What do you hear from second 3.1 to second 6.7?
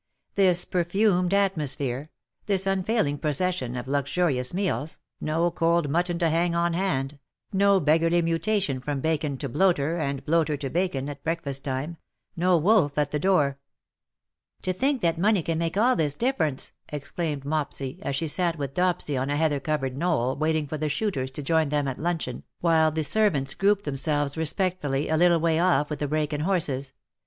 procession of luxurious meals— no cold mutton to hang